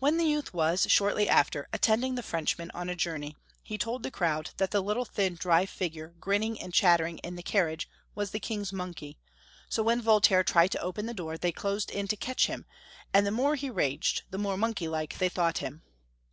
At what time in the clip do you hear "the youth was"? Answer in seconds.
0.16-0.88